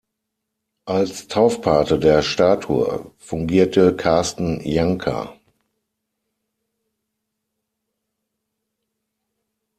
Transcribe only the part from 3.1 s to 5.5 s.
fungierte Carsten Jancker.